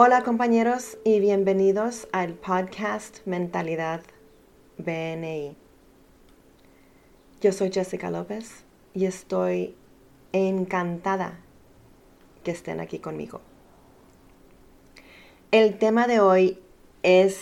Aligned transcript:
Hola 0.00 0.22
compañeros 0.22 0.96
y 1.02 1.18
bienvenidos 1.18 2.06
al 2.12 2.34
podcast 2.34 3.18
Mentalidad 3.26 4.00
BNI. 4.76 5.56
Yo 7.40 7.50
soy 7.50 7.72
Jessica 7.72 8.08
López 8.08 8.64
y 8.94 9.06
estoy 9.06 9.74
encantada 10.30 11.40
que 12.44 12.52
estén 12.52 12.78
aquí 12.78 13.00
conmigo. 13.00 13.40
El 15.50 15.78
tema 15.78 16.06
de 16.06 16.20
hoy 16.20 16.60
es, 17.02 17.40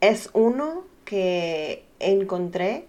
es 0.00 0.30
uno 0.32 0.82
que 1.04 1.84
encontré 2.00 2.88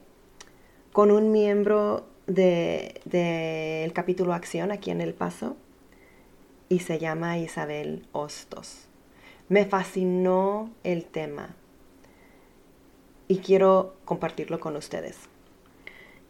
con 0.94 1.12
un 1.12 1.32
miembro 1.32 2.08
del 2.26 3.00
de, 3.06 3.92
capítulo 3.94 4.34
Acción 4.34 4.72
aquí 4.72 4.90
en 4.90 5.02
El 5.02 5.14
Paso 5.14 5.58
y 6.70 6.80
se 6.80 7.00
llama 7.00 7.38
Isabel 7.38 8.08
Hostos. 8.12 8.88
Me 9.50 9.66
fascinó 9.66 10.72
el 10.84 11.06
tema 11.06 11.56
y 13.28 13.38
quiero 13.38 13.96
compartirlo 14.06 14.60
con 14.60 14.76
ustedes. 14.76 15.18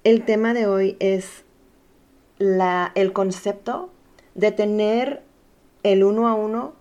El 0.03 0.25
tema 0.25 0.53
de 0.53 0.67
hoy 0.67 0.97
es 0.99 1.43
la, 2.37 2.91
el 2.95 3.13
concepto 3.13 3.89
de 4.33 4.51
tener 4.51 5.23
el 5.83 6.03
uno 6.03 6.27
a 6.27 6.33
uno 6.33 6.73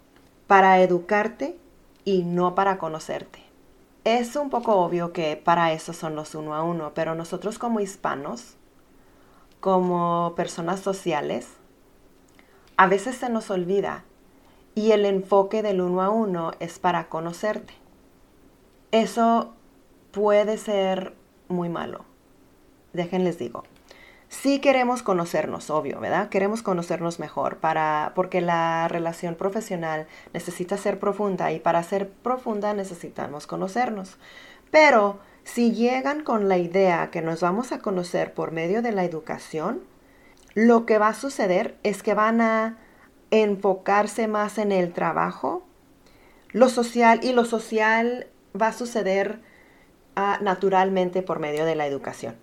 para 0.46 0.80
educarte 0.80 1.56
y 2.04 2.22
no 2.22 2.54
para 2.54 2.78
conocerte. 2.78 3.40
Es 4.04 4.36
un 4.36 4.50
poco 4.50 4.76
obvio 4.76 5.12
que 5.12 5.36
para 5.36 5.72
eso 5.72 5.92
son 5.92 6.14
los 6.14 6.34
uno 6.34 6.54
a 6.54 6.62
uno, 6.62 6.92
pero 6.94 7.14
nosotros 7.14 7.58
como 7.58 7.80
hispanos, 7.80 8.56
como 9.60 10.34
personas 10.36 10.80
sociales, 10.80 11.48
a 12.76 12.86
veces 12.86 13.16
se 13.16 13.28
nos 13.28 13.50
olvida 13.50 14.04
y 14.74 14.92
el 14.92 15.06
enfoque 15.06 15.62
del 15.62 15.80
uno 15.80 16.02
a 16.02 16.10
uno 16.10 16.52
es 16.60 16.78
para 16.78 17.08
conocerte. 17.08 17.74
Eso 18.90 19.54
puede 20.10 20.58
ser 20.58 21.14
muy 21.48 21.68
malo. 21.68 22.04
Déjenles 22.92 23.38
digo. 23.38 23.64
Sí 24.28 24.58
queremos 24.58 25.04
conocernos, 25.04 25.70
obvio, 25.70 26.00
¿verdad? 26.00 26.28
Queremos 26.28 26.62
conocernos 26.62 27.20
mejor 27.20 27.58
para 27.58 28.12
porque 28.16 28.40
la 28.40 28.88
relación 28.88 29.36
profesional 29.36 30.08
necesita 30.32 30.76
ser 30.76 30.98
profunda 30.98 31.52
y 31.52 31.60
para 31.60 31.82
ser 31.84 32.08
profunda 32.10 32.74
necesitamos 32.74 33.46
conocernos. 33.46 34.16
Pero 34.72 35.20
si 35.44 35.72
llegan 35.72 36.24
con 36.24 36.48
la 36.48 36.58
idea 36.58 37.10
que 37.12 37.22
nos 37.22 37.42
vamos 37.42 37.70
a 37.70 37.78
conocer 37.78 38.34
por 38.34 38.50
medio 38.50 38.82
de 38.82 38.90
la 38.90 39.04
educación, 39.04 39.82
lo 40.54 40.86
que 40.86 40.98
va 40.98 41.08
a 41.08 41.14
suceder 41.14 41.76
es 41.82 42.02
que 42.02 42.14
van 42.14 42.40
a 42.40 42.78
enfocarse 43.30 44.28
más 44.28 44.58
en 44.58 44.72
el 44.72 44.92
trabajo, 44.92 45.64
lo 46.52 46.68
social 46.68 47.20
y 47.24 47.32
lo 47.32 47.44
social 47.44 48.28
va 48.60 48.68
a 48.68 48.72
suceder 48.72 49.40
ah, 50.14 50.38
naturalmente 50.40 51.22
por 51.22 51.40
medio 51.40 51.64
de 51.64 51.74
la 51.74 51.86
educación, 51.86 52.36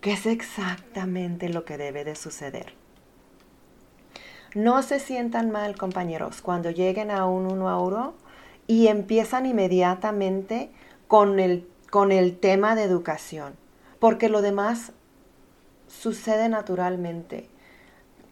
que 0.00 0.12
es 0.12 0.24
exactamente 0.24 1.50
lo 1.50 1.66
que 1.66 1.76
debe 1.76 2.04
de 2.04 2.16
suceder. 2.16 2.72
No 4.54 4.82
se 4.82 4.98
sientan 4.98 5.50
mal, 5.50 5.76
compañeros, 5.76 6.40
cuando 6.40 6.70
lleguen 6.70 7.10
a 7.10 7.26
un 7.26 7.46
uno 7.46 7.68
a 7.68 7.78
uno 7.78 8.14
y 8.66 8.88
empiezan 8.88 9.46
inmediatamente 9.46 10.70
con 11.06 11.38
el, 11.38 11.68
con 11.90 12.10
el 12.10 12.38
tema 12.38 12.74
de 12.74 12.84
educación, 12.84 13.54
porque 13.98 14.28
lo 14.28 14.40
demás 14.40 14.92
sucede 15.90 16.48
naturalmente. 16.48 17.48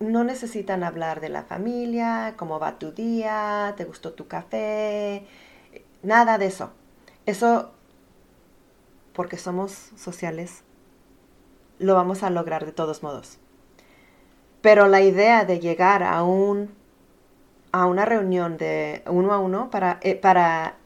No 0.01 0.25
necesitan 0.25 0.85
hablar 0.85 1.21
de 1.21 1.29
la 1.29 1.43
familia, 1.43 2.35
cómo 2.37 2.61
va 2.61 2.79
tu 2.79 2.93
día, 2.93 3.75
te 3.77 3.85
gustó 3.85 4.13
tu 4.13 4.29
café, 4.29 5.27
nada 6.03 6.39
de 6.39 6.47
eso. 6.47 6.71
Eso, 7.27 7.73
porque 9.13 9.37
somos 9.37 9.73
sociales, 9.97 10.63
lo 11.79 11.95
vamos 11.95 12.23
a 12.23 12.31
lograr 12.31 12.65
de 12.65 12.73
todos 12.73 13.03
modos. 13.03 13.39
Pero 14.63 14.87
la 14.87 15.01
idea 15.01 15.45
de 15.45 15.61
llegar 15.61 16.03
a 16.03 16.23
un 16.23 16.77
a 17.71 17.85
una 17.85 18.07
reunión 18.07 18.57
de 18.57 19.03
uno 19.07 19.33
a 19.35 19.39
uno 19.39 19.71
para, 19.71 19.99
eh, 20.01 20.15
para 20.15 20.77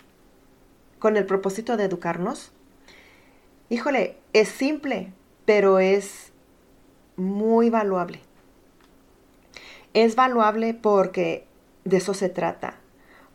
con 0.99 1.17
el 1.17 1.27
propósito 1.27 1.77
de 1.77 1.85
educarnos, 1.85 2.51
híjole, 3.69 4.17
es 4.33 4.49
simple, 4.49 5.13
pero 5.45 5.79
es 5.79 6.32
muy 7.23 7.71
valuable. 7.71 8.21
Es 9.95 10.17
valuable 10.17 10.75
porque 10.75 11.47
de 11.85 11.99
eso 11.99 12.15
se 12.15 12.29
trata. 12.29 12.75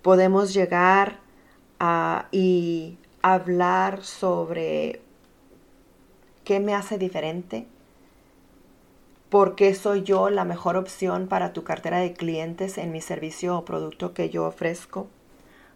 Podemos 0.01 0.53
llegar 0.53 1.19
a, 1.79 2.27
y 2.31 2.97
hablar 3.21 4.03
sobre 4.03 5.01
qué 6.43 6.59
me 6.59 6.73
hace 6.73 6.97
diferente, 6.97 7.67
por 9.29 9.55
qué 9.55 9.75
soy 9.75 10.03
yo 10.03 10.29
la 10.29 10.45
mejor 10.45 10.77
opción 10.77 11.27
para 11.27 11.51
tu 11.51 11.63
cartera 11.63 11.99
de 11.99 12.13
clientes 12.13 12.77
en 12.77 12.91
mi 12.91 13.01
servicio 13.01 13.57
o 13.57 13.65
producto 13.65 14.13
que 14.13 14.29
yo 14.29 14.45
ofrezco, 14.45 15.07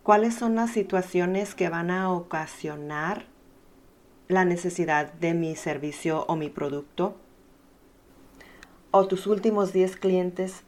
cuáles 0.03 0.35
son 0.35 0.55
las 0.55 0.72
situaciones 0.72 1.53
que 1.53 1.67
van 1.67 1.91
a 1.91 2.11
ocasionar 2.11 3.25
la 4.29 4.45
necesidad 4.45 5.11
de 5.13 5.33
mi 5.33 5.57
servicio 5.57 6.23
o 6.28 6.38
mi 6.38 6.49
producto 6.49 7.17
o 8.91 9.07
tus 9.07 9.25
últimos 9.28 9.74
10 9.74 9.96
clientes, 9.97 10.63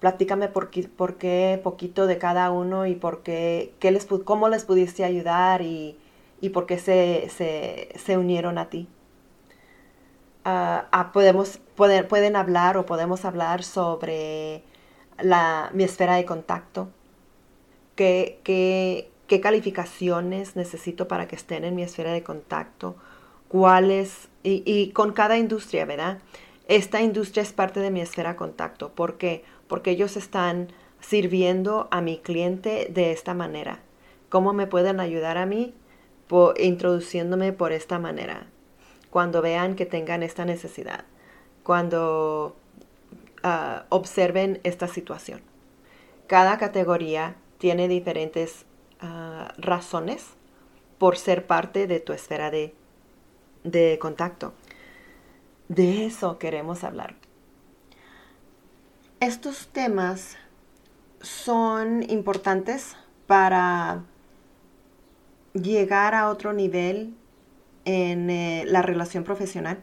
platícame 0.00 0.48
por 0.48 0.70
por 0.96 1.16
qué, 1.16 1.60
poquito 1.62 2.06
de 2.06 2.18
cada 2.18 2.50
uno 2.50 2.86
y 2.86 2.94
por 2.94 3.22
qué, 3.22 3.74
qué 3.80 3.90
les, 3.90 4.06
cómo 4.24 4.48
les 4.48 4.64
pudiste 4.64 5.04
ayudar 5.04 5.62
y, 5.62 5.96
y 6.40 6.50
por 6.50 6.66
qué 6.66 6.78
se, 6.78 7.28
se, 7.30 7.88
se, 7.96 8.16
unieron 8.16 8.58
a 8.58 8.70
ti. 8.70 8.88
Uh, 10.46 11.12
podemos, 11.12 11.58
pueden, 11.74 12.06
pueden 12.06 12.36
hablar 12.36 12.76
o 12.78 12.86
podemos 12.86 13.24
hablar 13.24 13.64
sobre 13.64 14.62
la, 15.18 15.70
mi 15.74 15.84
esfera 15.84 16.14
de 16.14 16.24
contacto, 16.24 16.88
qué, 17.96 18.40
qué, 18.44 19.10
qué 19.26 19.40
calificaciones 19.40 20.56
necesito 20.56 21.08
para 21.08 21.26
que 21.28 21.36
estén 21.36 21.64
en 21.64 21.74
mi 21.74 21.82
esfera 21.82 22.12
de 22.12 22.22
contacto, 22.22 22.96
cuáles, 23.48 24.28
y, 24.42 24.62
y 24.64 24.92
con 24.92 25.12
cada 25.12 25.36
industria, 25.38 25.84
¿verdad? 25.84 26.18
Esta 26.68 27.00
industria 27.00 27.42
es 27.42 27.52
parte 27.52 27.80
de 27.80 27.90
mi 27.90 28.02
esfera 28.02 28.30
de 28.30 28.36
contacto. 28.36 28.90
¿Por 28.92 29.16
qué? 29.16 29.42
Porque 29.66 29.90
ellos 29.90 30.16
están 30.16 30.68
sirviendo 31.00 31.88
a 31.90 32.02
mi 32.02 32.18
cliente 32.18 32.88
de 32.90 33.10
esta 33.10 33.32
manera. 33.34 33.80
¿Cómo 34.28 34.52
me 34.52 34.66
pueden 34.66 35.00
ayudar 35.00 35.38
a 35.38 35.46
mí? 35.46 35.74
introduciéndome 36.58 37.54
por 37.54 37.72
esta 37.72 37.98
manera. 37.98 38.48
Cuando 39.08 39.40
vean 39.40 39.76
que 39.76 39.86
tengan 39.86 40.22
esta 40.22 40.44
necesidad. 40.44 41.06
Cuando 41.62 42.54
ah, 43.42 43.86
observen 43.88 44.60
esta 44.62 44.88
situación. 44.88 45.40
Cada 46.26 46.58
categoría 46.58 47.36
tiene 47.56 47.88
diferentes 47.88 48.66
ah, 49.00 49.54
razones 49.56 50.26
por 50.98 51.16
ser 51.16 51.46
parte 51.46 51.86
de 51.86 52.00
tu 52.00 52.12
esfera 52.12 52.50
de, 52.50 52.74
de 53.64 53.98
contacto. 53.98 54.52
De 55.68 56.06
eso 56.06 56.38
queremos 56.38 56.82
hablar. 56.82 57.14
Estos 59.20 59.68
temas 59.68 60.36
son 61.20 62.08
importantes 62.08 62.96
para 63.26 64.04
llegar 65.52 66.14
a 66.14 66.30
otro 66.30 66.52
nivel 66.52 67.14
en 67.84 68.30
eh, 68.30 68.64
la 68.66 68.80
relación 68.80 69.24
profesional. 69.24 69.82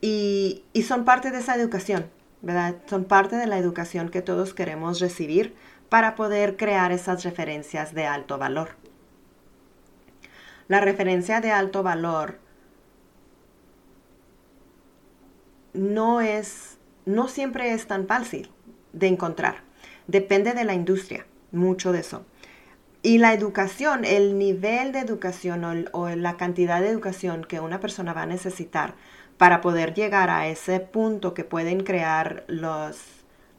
Y, 0.00 0.64
y, 0.72 0.82
son 0.82 1.04
parte 1.04 1.30
de 1.30 1.38
esa 1.38 1.54
educación, 1.54 2.10
¿verdad? 2.42 2.76
Son 2.86 3.04
parte 3.04 3.36
de 3.36 3.46
la 3.46 3.58
educación 3.58 4.10
que 4.10 4.22
todos 4.22 4.52
queremos 4.52 5.00
recibir 5.00 5.54
para 5.88 6.14
poder 6.14 6.56
crear 6.56 6.92
esas 6.92 7.24
referencias 7.24 7.94
de 7.94 8.06
alto 8.06 8.38
valor. 8.38 8.70
La 10.68 10.80
referencia 10.80 11.40
de 11.40 11.52
alto 11.52 11.82
valor 11.82 12.43
no 15.74 16.20
es, 16.20 16.78
no 17.04 17.28
siempre 17.28 17.72
es 17.72 17.86
tan 17.86 18.06
fácil 18.06 18.50
de 18.92 19.08
encontrar. 19.08 19.62
Depende 20.06 20.54
de 20.54 20.64
la 20.64 20.74
industria, 20.74 21.26
mucho 21.52 21.92
de 21.92 22.00
eso. 22.00 22.24
Y 23.02 23.18
la 23.18 23.34
educación, 23.34 24.04
el 24.04 24.38
nivel 24.38 24.92
de 24.92 25.00
educación 25.00 25.88
o, 25.92 26.08
la 26.08 26.36
cantidad 26.36 26.80
de 26.80 26.88
educación 26.88 27.44
que 27.44 27.60
una 27.60 27.80
persona 27.80 28.14
va 28.14 28.22
a 28.22 28.26
necesitar 28.26 28.94
para 29.36 29.60
poder 29.60 29.92
llegar 29.92 30.30
a 30.30 30.48
ese 30.48 30.80
punto 30.80 31.34
que 31.34 31.44
pueden 31.44 31.82
crear 31.82 32.44
los, 32.46 32.98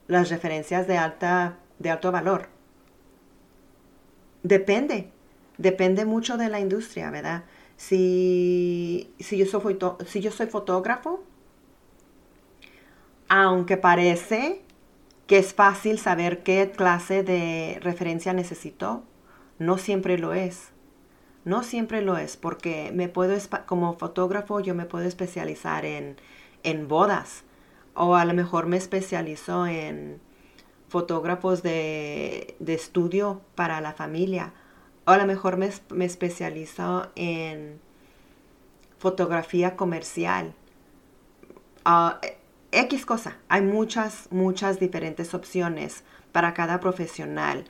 las 0.08 0.30
referencias 0.30 0.88
de, 0.88 0.98
alta, 0.98 1.58
de 1.78 1.92
alto 1.92 2.12
valor. 2.12 2.48
Depende, 4.42 5.12
depende 5.58 6.06
mucho 6.06 6.38
de 6.38 6.50
la 6.50 6.60
industria, 6.60 7.12
¿verdad? 7.12 7.44
Si, 7.78 9.14
si, 9.20 9.38
yo, 9.38 9.46
soy, 9.46 9.78
si 10.08 10.22
yo 10.22 10.32
soy 10.32 10.48
fotógrafo, 10.48 11.24
aunque 13.28 13.78
parece 13.78 14.62
que 15.28 15.38
es 15.38 15.54
fácil 15.54 15.98
saber 16.00 16.44
qué 16.44 16.72
clase 16.72 17.24
de 17.24 17.80
referencia 17.82 18.34
necesito, 18.34 19.04
no 19.58 19.78
siempre 19.78 20.18
lo 20.18 20.34
es. 20.34 20.72
No 21.46 21.62
siempre 21.64 22.02
lo 22.02 22.18
es, 22.18 22.38
porque 22.38 22.92
me 22.94 23.08
puedo, 23.08 23.38
como 23.68 23.94
fotógrafo, 23.94 24.60
yo 24.60 24.74
me 24.74 24.86
puedo 24.86 25.06
especializar 25.06 25.86
en, 25.86 26.18
en 26.64 26.88
bodas, 26.88 27.44
o 27.94 28.16
a 28.16 28.26
lo 28.26 28.34
mejor 28.34 28.66
me 28.66 28.78
especializo 28.78 29.68
en 29.68 30.20
fotógrafos 30.90 31.62
de, 31.62 32.56
de 32.60 32.74
estudio 32.74 33.42
para 33.54 33.80
la 33.80 33.94
familia, 33.94 34.54
o 35.06 35.12
a 35.12 35.18
lo 35.18 35.26
mejor 35.26 35.58
me, 35.58 35.70
me 35.90 36.06
especializo 36.06 37.10
en 37.16 37.80
fotografía 38.98 39.76
comercial. 39.76 40.56
Uh, 41.86 42.18
X 42.76 43.06
cosa. 43.06 43.38
Hay 43.48 43.62
muchas, 43.62 44.28
muchas 44.32 44.80
diferentes 44.80 45.34
opciones 45.34 46.04
para 46.32 46.54
cada 46.54 46.80
profesional. 46.80 47.66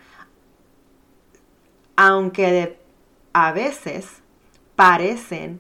Aunque 1.96 2.80
a 3.34 3.52
veces 3.52 4.22
parecen 4.75 5.60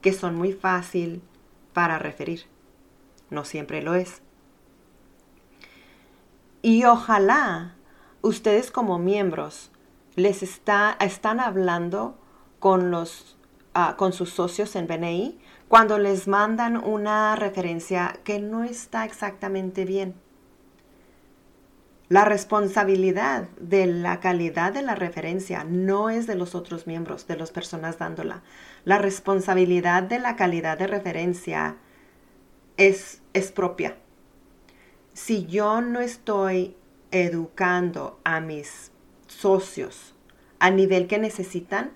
que 0.00 0.12
son 0.12 0.36
muy 0.36 0.52
fácil 0.52 1.22
para 1.72 1.98
referir. 1.98 2.44
No 3.30 3.44
siempre 3.44 3.82
lo 3.82 3.94
es. 3.94 4.22
Y 6.62 6.84
ojalá 6.84 7.74
ustedes 8.22 8.70
como 8.70 8.98
miembros 8.98 9.70
les 10.16 10.42
está, 10.42 10.96
están 11.00 11.40
hablando 11.40 12.16
con, 12.58 12.90
los, 12.90 13.36
ah, 13.74 13.96
con 13.96 14.12
sus 14.12 14.30
socios 14.30 14.76
en 14.76 14.86
BNI 14.86 15.38
cuando 15.68 15.98
les 15.98 16.28
mandan 16.28 16.76
una 16.76 17.36
referencia 17.36 18.18
que 18.24 18.38
no 18.38 18.64
está 18.64 19.04
exactamente 19.04 19.84
bien. 19.84 20.14
La 22.08 22.24
responsabilidad 22.24 23.48
de 23.58 23.86
la 23.86 24.20
calidad 24.20 24.72
de 24.72 24.82
la 24.82 24.94
referencia 24.94 25.64
no 25.64 26.10
es 26.10 26.26
de 26.26 26.34
los 26.34 26.54
otros 26.54 26.86
miembros, 26.86 27.26
de 27.26 27.36
las 27.36 27.50
personas 27.50 27.98
dándola. 27.98 28.42
La 28.84 28.98
responsabilidad 28.98 30.02
de 30.02 30.18
la 30.18 30.36
calidad 30.36 30.78
de 30.78 30.86
referencia 30.86 31.76
es, 32.76 33.22
es 33.32 33.50
propia. 33.52 33.96
Si 35.14 35.46
yo 35.46 35.80
no 35.80 36.00
estoy 36.00 36.76
educando 37.10 38.20
a 38.22 38.40
mis 38.40 38.92
socios 39.26 40.14
a 40.58 40.70
nivel 40.70 41.06
que 41.06 41.18
necesitan, 41.18 41.92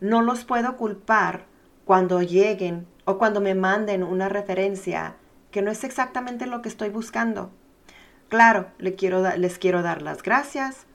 no 0.00 0.22
los 0.22 0.44
puedo 0.44 0.76
culpar 0.76 1.46
cuando 1.84 2.22
lleguen 2.22 2.86
o 3.04 3.18
cuando 3.18 3.40
me 3.40 3.54
manden 3.54 4.02
una 4.02 4.28
referencia 4.28 5.16
que 5.50 5.62
no 5.62 5.70
es 5.70 5.84
exactamente 5.84 6.46
lo 6.46 6.60
que 6.60 6.68
estoy 6.68 6.90
buscando. 6.90 7.50
Claro, 8.28 8.66
les 8.78 8.94
quiero, 8.96 9.82
dar 9.82 10.02
las 10.02 10.22
gracias 10.22 10.86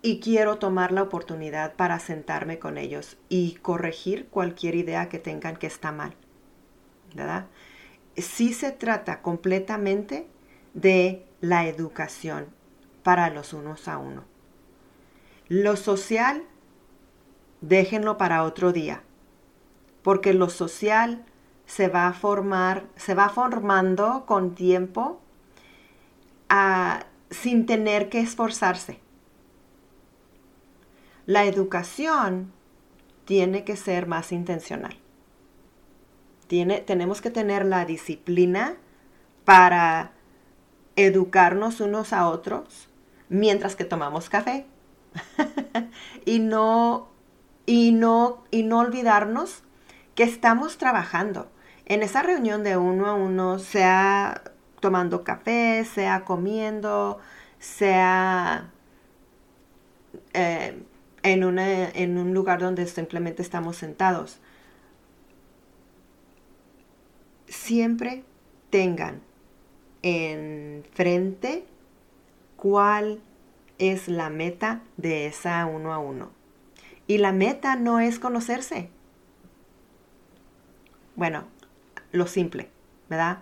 y 0.00 0.20
quiero 0.20 0.56
tomar 0.56 0.92
la 0.92 1.02
oportunidad 1.02 1.74
para 1.74 1.98
sentarme 1.98 2.58
con 2.58 2.78
ellos 2.78 3.18
y 3.28 3.56
corregir 3.56 4.28
cualquier 4.28 4.74
idea 4.74 5.08
que 5.08 5.18
tengan 5.18 5.56
que 5.56 5.66
está 5.66 5.92
mal. 5.92 6.14
¿Verdad? 7.14 7.46
Sí 8.16 8.54
se 8.54 8.72
trata 8.72 9.20
completamente 9.20 10.26
de 10.72 11.26
la 11.40 11.66
educación 11.66 12.46
para 13.02 13.28
los 13.30 13.52
unos 13.52 13.88
a 13.88 13.98
uno. 13.98 14.24
Lo 15.48 15.76
social, 15.76 16.44
déjenlo 17.60 18.18
para 18.18 18.44
otro 18.44 18.72
día 18.72 19.02
porque 20.08 20.32
lo 20.32 20.48
social 20.48 21.24
se 21.66 21.88
va 21.88 22.06
a 22.06 22.14
formar, 22.14 22.86
se 22.96 23.14
va 23.14 23.28
formando 23.28 24.24
con 24.26 24.54
tiempo 24.54 25.20
ah, 26.48 27.04
sin 27.28 27.66
tener 27.66 28.08
que 28.08 28.20
esforzarse. 28.20 29.00
La 31.26 31.44
educación 31.44 32.52
tiene 33.26 33.64
que 33.64 33.76
ser 33.76 34.06
más 34.06 34.32
intencional. 34.32 34.96
Tiene, 36.46 36.80
tenemos 36.80 37.20
que 37.20 37.30
tener 37.30 37.66
la 37.66 37.84
disciplina 37.84 38.76
para 39.44 40.12
educarnos 40.96 41.82
unos 41.82 42.14
a 42.14 42.28
otros 42.28 42.88
mientras 43.28 43.76
que 43.76 43.84
tomamos 43.84 44.30
café. 44.30 44.64
y 46.24 46.38
no 46.38 47.17
y 47.68 47.92
no 47.92 48.44
y 48.50 48.62
no 48.62 48.78
olvidarnos 48.80 49.62
que 50.14 50.22
estamos 50.22 50.78
trabajando. 50.78 51.50
En 51.84 52.02
esa 52.02 52.22
reunión 52.22 52.64
de 52.64 52.78
uno 52.78 53.06
a 53.06 53.14
uno, 53.14 53.58
sea 53.58 54.42
tomando 54.80 55.22
café, 55.22 55.84
sea 55.84 56.24
comiendo, 56.24 57.18
sea 57.58 58.70
eh, 60.32 60.82
en, 61.22 61.58
en 61.58 62.18
un 62.18 62.32
lugar 62.32 62.58
donde 62.58 62.86
simplemente 62.86 63.42
estamos 63.42 63.76
sentados. 63.76 64.40
Siempre 67.48 68.24
tengan 68.70 69.20
en 70.00 70.84
frente 70.94 71.66
cuál 72.56 73.20
es 73.76 74.08
la 74.08 74.30
meta 74.30 74.80
de 74.96 75.26
esa 75.26 75.66
uno 75.66 75.92
a 75.92 75.98
uno. 75.98 76.37
Y 77.08 77.18
la 77.18 77.32
meta 77.32 77.74
no 77.74 77.98
es 77.98 78.20
conocerse. 78.20 78.90
Bueno, 81.16 81.44
lo 82.12 82.28
simple, 82.28 82.68
¿verdad? 83.08 83.38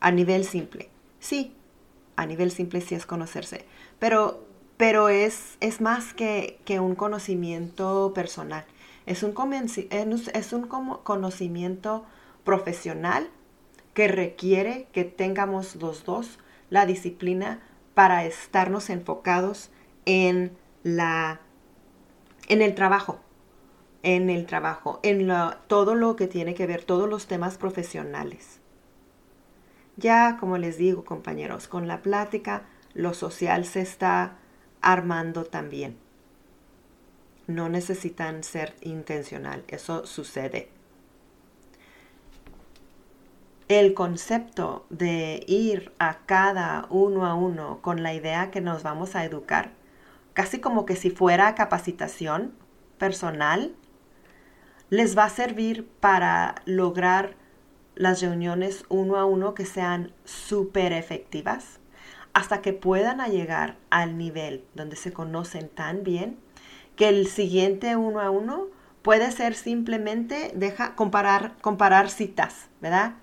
A 0.00 0.10
nivel 0.10 0.44
simple. 0.44 0.90
Sí, 1.18 1.54
a 2.16 2.26
nivel 2.26 2.50
simple 2.50 2.82
sí 2.82 2.94
es 2.94 3.06
conocerse, 3.06 3.64
pero, 3.98 4.44
pero 4.76 5.08
es, 5.08 5.56
es 5.60 5.80
más 5.80 6.12
que, 6.12 6.58
un 6.78 6.94
conocimiento 6.94 8.12
personal. 8.14 8.66
Es 9.06 9.22
un, 9.22 9.34
es 9.54 10.52
un 10.52 10.66
conocimiento 10.66 12.04
profesional 12.44 13.30
que 13.94 14.08
requiere 14.08 14.88
que 14.92 15.04
tengamos 15.04 15.76
los 15.76 16.04
dos 16.04 16.38
la 16.68 16.84
disciplina 16.86 17.60
para 17.94 18.24
estarnos 18.24 18.90
enfocados 18.90 19.70
en, 20.04 20.52
la, 20.82 21.40
en 22.46 22.62
el 22.62 22.74
trabajo, 22.74 23.20
en 24.02 24.30
el 24.30 24.46
trabajo, 24.46 25.00
en 25.02 25.28
todo 25.66 25.94
lo 25.94 26.16
que 26.16 26.28
tiene 26.28 26.54
que 26.54 26.66
ver, 26.66 26.84
todos 26.84 27.08
los 27.08 27.26
temas 27.26 27.58
profesionales. 27.58 28.60
Ya, 29.96 30.36
como 30.38 30.58
les 30.58 30.76
digo, 30.78 31.04
compañeros, 31.04 31.68
con 31.68 31.88
la 31.88 32.02
plática, 32.02 32.66
lo 32.94 33.14
social 33.14 33.64
se 33.64 33.80
está 33.80 34.36
armando 34.80 35.44
también. 35.44 35.96
No 37.46 37.68
necesitan 37.68 38.44
ser 38.44 38.74
intencional, 38.82 39.64
eso 39.68 40.06
sucede. 40.06 40.68
El 43.68 43.94
concepto 43.94 44.86
de 44.90 45.44
ir 45.48 45.92
a 45.98 46.18
cada 46.26 46.86
uno 46.90 47.26
a 47.26 47.34
uno 47.34 47.80
con 47.82 48.02
la 48.02 48.14
idea 48.14 48.50
que 48.50 48.60
nos 48.60 48.84
vamos 48.84 49.16
a 49.16 49.24
educar, 49.24 49.72
casi 50.36 50.60
como 50.60 50.84
que 50.84 50.96
si 50.96 51.08
fuera 51.08 51.54
capacitación 51.54 52.52
personal, 52.98 53.74
les 54.90 55.16
va 55.16 55.24
a 55.24 55.30
servir 55.30 55.88
para 55.98 56.56
lograr 56.66 57.36
las 57.94 58.20
reuniones 58.20 58.84
uno 58.90 59.16
a 59.16 59.24
uno 59.24 59.54
que 59.54 59.64
sean 59.64 60.12
súper 60.26 60.92
efectivas 60.92 61.80
hasta 62.34 62.60
que 62.60 62.74
puedan 62.74 63.18
llegar 63.30 63.78
al 63.88 64.18
nivel 64.18 64.66
donde 64.74 64.96
se 64.96 65.10
conocen 65.10 65.70
tan 65.70 66.04
bien 66.04 66.38
que 66.96 67.08
el 67.08 67.28
siguiente 67.28 67.96
uno 67.96 68.20
a 68.20 68.28
uno 68.28 68.66
puede 69.00 69.32
ser 69.32 69.54
simplemente 69.54 70.52
deja 70.54 70.94
comparar 70.96 71.56
comparar 71.62 72.10
citas, 72.10 72.68
¿verdad? 72.82 73.14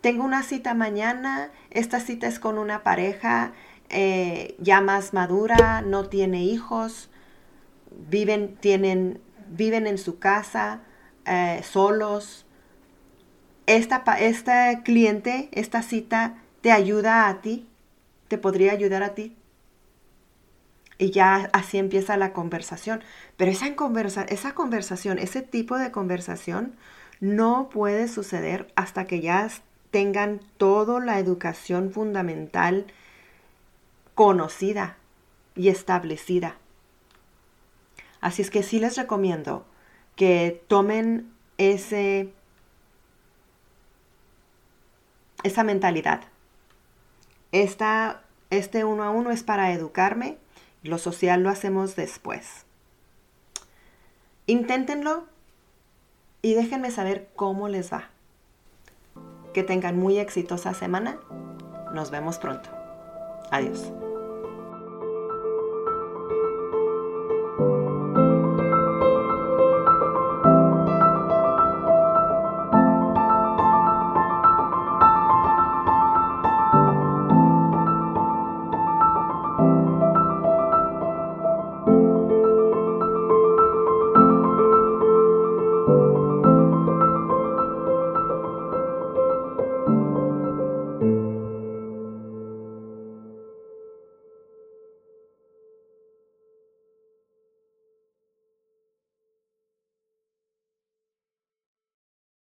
Tengo 0.00 0.24
una 0.24 0.42
cita 0.42 0.72
mañana, 0.72 1.50
esta 1.68 2.00
cita 2.00 2.26
es 2.26 2.38
con 2.38 2.56
una 2.56 2.82
pareja 2.82 3.52
eh, 3.90 4.56
ya 4.58 4.80
más 4.80 5.12
madura, 5.12 5.82
no 5.82 6.08
tiene 6.08 6.44
hijos, 6.44 7.10
viven, 8.08 8.56
tienen, 8.56 9.20
viven 9.48 9.86
en 9.86 9.98
su 9.98 10.18
casa, 10.18 10.80
eh, 11.26 11.60
solos. 11.62 12.46
Esta, 13.66 14.02
esta 14.18 14.82
cliente, 14.82 15.48
esta 15.52 15.82
cita, 15.82 16.34
te 16.60 16.72
ayuda 16.72 17.28
a 17.28 17.40
ti, 17.40 17.68
te 18.28 18.38
podría 18.38 18.72
ayudar 18.72 19.02
a 19.02 19.14
ti. 19.14 19.36
Y 20.96 21.10
ya 21.10 21.50
así 21.52 21.78
empieza 21.78 22.16
la 22.16 22.32
conversación. 22.32 23.02
Pero 23.36 23.50
esa, 23.50 23.74
conversa, 23.74 24.22
esa 24.22 24.54
conversación, 24.54 25.18
ese 25.18 25.42
tipo 25.42 25.76
de 25.76 25.90
conversación, 25.90 26.76
no 27.20 27.68
puede 27.68 28.08
suceder 28.08 28.72
hasta 28.76 29.06
que 29.06 29.20
ya 29.20 29.48
tengan 29.90 30.40
toda 30.56 31.00
la 31.00 31.18
educación 31.18 31.90
fundamental 31.90 32.86
conocida 34.14 34.96
y 35.54 35.68
establecida. 35.68 36.56
Así 38.20 38.42
es 38.42 38.50
que 38.50 38.62
sí 38.62 38.78
les 38.78 38.96
recomiendo 38.96 39.66
que 40.16 40.64
tomen 40.68 41.32
ese, 41.58 42.32
esa 45.42 45.64
mentalidad, 45.64 46.22
esta 47.52 48.22
Este 48.50 48.84
uno 48.84 49.02
a 49.02 49.10
uno 49.10 49.30
es 49.30 49.42
para 49.42 49.72
educarme, 49.72 50.38
lo 50.82 50.98
social 50.98 51.42
lo 51.42 51.50
hacemos 51.50 51.96
después. 51.96 52.66
Inténtenlo 54.46 55.24
y 56.42 56.54
déjenme 56.54 56.90
saber 56.90 57.30
cómo 57.34 57.68
les 57.68 57.92
va. 57.92 58.10
Que 59.54 59.62
tengan 59.62 59.98
muy 59.98 60.18
exitosa 60.18 60.74
semana. 60.74 61.18
Nos 61.92 62.10
vemos 62.10 62.38
pronto. 62.38 62.73
Adiós. 63.54 63.92